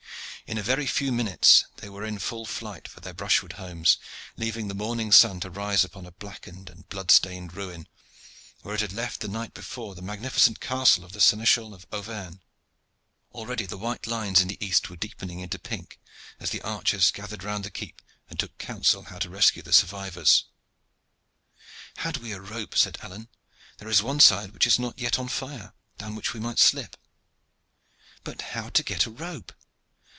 In 0.47 0.57
a 0.57 0.63
very 0.63 0.85
few 0.85 1.13
minutes 1.13 1.63
they 1.77 1.87
were 1.87 2.03
in 2.03 2.19
full 2.19 2.45
flight 2.45 2.85
for 2.85 2.99
their 2.99 3.13
brushwood 3.13 3.53
homes, 3.53 3.97
leaving 4.35 4.67
the 4.67 4.73
morning 4.75 5.13
sun 5.13 5.39
to 5.39 5.49
rise 5.49 5.85
upon 5.85 6.05
a 6.05 6.11
blackened 6.11 6.69
and 6.69 6.85
blood 6.89 7.09
stained 7.09 7.53
ruin, 7.55 7.87
where 8.61 8.75
it 8.75 8.81
had 8.81 8.91
left 8.91 9.21
the 9.21 9.29
night 9.29 9.53
before 9.53 9.95
the 9.95 10.01
magnificent 10.01 10.59
castle 10.59 11.05
of 11.05 11.13
the 11.13 11.21
Seneschal 11.21 11.73
of 11.73 11.87
Auvergne. 11.93 12.41
Already 13.31 13.65
the 13.65 13.77
white 13.77 14.05
lines 14.07 14.41
in 14.41 14.49
the 14.49 14.57
east 14.61 14.89
were 14.89 14.97
deepening 14.97 15.39
into 15.39 15.57
pink 15.57 16.01
as 16.37 16.49
the 16.49 16.61
archers 16.63 17.11
gathered 17.11 17.45
round 17.45 17.63
the 17.63 17.71
keep 17.71 18.01
and 18.29 18.37
took 18.37 18.57
counsel 18.57 19.03
how 19.03 19.19
to 19.19 19.29
rescue 19.29 19.61
the 19.61 19.71
survivors. 19.71 20.47
"Had 21.99 22.17
we 22.17 22.33
a 22.33 22.41
rope," 22.41 22.75
said 22.77 22.97
Alleyne, 23.01 23.29
"there 23.77 23.87
is 23.87 24.03
one 24.03 24.19
side 24.19 24.51
which 24.51 24.67
is 24.67 24.77
not 24.77 24.99
yet 24.99 25.17
on 25.17 25.29
fire, 25.29 25.71
down 25.97 26.13
which 26.13 26.33
we 26.33 26.41
might 26.41 26.59
slip." 26.59 26.97
"But 28.25 28.41
how 28.51 28.67
to 28.71 28.83
get 28.83 29.05
a 29.05 29.11
rope?" 29.11 29.53